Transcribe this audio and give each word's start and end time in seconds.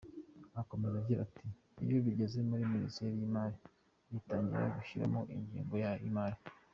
Akomeza 0.61 0.95
agira 1.01 1.19
ati” 1.27 1.45
Iyo 1.85 1.97
bigeze 2.05 2.37
muri 2.49 2.63
Minisiteri 2.73 3.13
y’imari 3.19 3.55
itangira 4.19 4.73
gushyiramo 4.75 5.19
ingengo 5.35 5.73
y’imari. 6.03 6.39